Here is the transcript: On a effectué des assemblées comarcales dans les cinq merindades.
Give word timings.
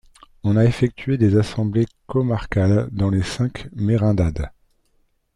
On 0.43 0.55
a 0.57 0.65
effectué 0.65 1.19
des 1.19 1.37
assemblées 1.37 1.85
comarcales 2.07 2.89
dans 2.91 3.11
les 3.11 3.21
cinq 3.21 3.69
merindades. 3.75 4.49